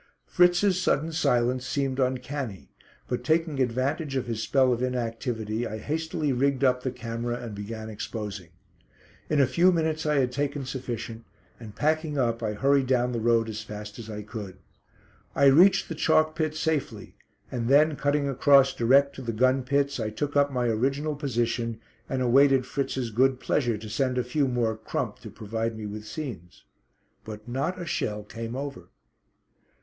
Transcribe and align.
Fritz's 0.25 0.81
sudden 0.81 1.11
silence 1.11 1.63
seemed 1.63 1.99
uncanny, 1.99 2.71
but 3.07 3.23
taking 3.23 3.59
advantage 3.59 4.15
of 4.15 4.25
his 4.25 4.41
spell 4.41 4.73
of 4.73 4.81
inactivity 4.81 5.67
I 5.67 5.77
hastily 5.77 6.33
rigged 6.33 6.63
up 6.63 6.81
the 6.81 6.89
camera 6.89 7.37
and 7.37 7.53
began 7.53 7.87
exposing. 7.87 8.49
In 9.29 9.39
a 9.39 9.45
few 9.45 9.71
minutes 9.71 10.07
I 10.07 10.15
had 10.15 10.31
taken 10.31 10.65
sufficient, 10.65 11.23
and 11.59 11.75
packing 11.75 12.17
up 12.17 12.41
I 12.41 12.53
hurried 12.53 12.87
down 12.87 13.11
the 13.11 13.19
road 13.19 13.47
as 13.47 13.61
fast 13.61 13.99
as 13.99 14.09
I 14.09 14.23
could. 14.23 14.57
I 15.35 15.45
reached 15.45 15.87
the 15.87 15.93
chalk 15.93 16.35
pit 16.35 16.55
safely 16.55 17.15
and 17.51 17.67
then, 17.67 17.95
cutting 17.95 18.27
across 18.27 18.73
direct 18.73 19.15
to 19.17 19.21
the 19.21 19.31
gun 19.31 19.61
pits, 19.61 19.99
I 19.99 20.09
took 20.09 20.35
up 20.35 20.51
my 20.51 20.65
original 20.65 21.15
position 21.15 21.79
and 22.09 22.23
awaited 22.23 22.65
Fritz's 22.65 23.11
good 23.11 23.39
pleasure 23.39 23.77
to 23.77 23.87
send 23.87 24.17
a 24.17 24.23
few 24.23 24.47
more 24.47 24.75
crump 24.75 25.19
to 25.19 25.29
provide 25.29 25.77
me 25.77 25.85
with 25.85 26.07
scenes. 26.07 26.63
But 27.23 27.47
not 27.47 27.79
a 27.79 27.85
shell 27.85 28.23
came 28.23 28.55
over. 28.55 28.89